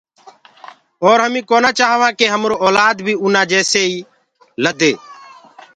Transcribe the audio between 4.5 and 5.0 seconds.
لدي۔